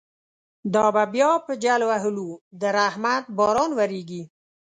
دابه 0.73 1.03
بیا 1.13 1.31
په 1.45 1.53
جل 1.63 1.81
وهلو، 1.89 2.29
درحمت 2.61 3.23
باران 3.37 3.71
وریږی 3.75 4.23